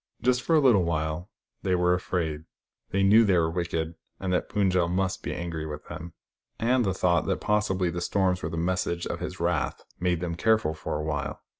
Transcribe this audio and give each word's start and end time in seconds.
Just 0.19 0.41
for 0.41 0.55
a 0.55 0.59
little 0.59 0.81
while, 0.83 1.29
they 1.61 1.75
were 1.75 1.93
afraid. 1.93 2.45
They 2.89 3.03
knew 3.03 3.23
they 3.23 3.37
were 3.37 3.51
wicked, 3.51 3.93
and 4.19 4.33
that 4.33 4.49
Pund 4.49 4.71
jel 4.71 4.87
must 4.87 5.21
be 5.21 5.31
angry 5.31 5.67
with 5.67 5.85
them; 5.89 6.13
and 6.57 6.83
the 6.83 6.91
thought 6.95 7.27
that 7.27 7.39
possibly 7.39 7.91
the 7.91 8.01
storms 8.01 8.41
were 8.41 8.49
the 8.49 8.57
message 8.57 9.05
of 9.05 9.19
his 9.19 9.39
wrath 9.39 9.83
made 9.99 10.19
them 10.19 10.33
careful 10.33 10.73
for 10.73 10.99
awhile. 10.99 11.43